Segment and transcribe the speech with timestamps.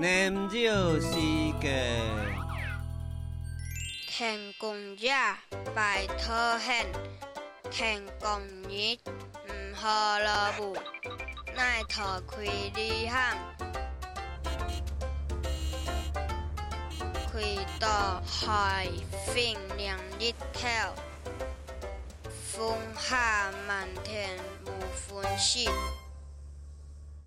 [0.00, 0.54] 念少
[1.00, 1.10] 时
[1.60, 2.00] 节，
[4.06, 5.12] 天公爷
[5.74, 6.86] 拜托仙，
[7.68, 8.40] 天公
[8.70, 8.96] 爷
[9.48, 9.88] 唔好
[10.20, 10.76] 落雾，
[11.56, 12.42] 奈托开
[12.76, 13.12] 旅行，
[17.32, 18.86] 开到海
[19.26, 19.34] 风
[19.76, 20.94] 凉日头，
[22.52, 25.68] 风下满天无分晓。